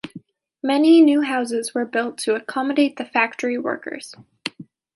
[0.63, 4.15] Many new houses were built to accommodate the factory workers.